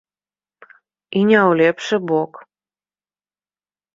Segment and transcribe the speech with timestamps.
[1.19, 2.33] І не ў лепшы бок.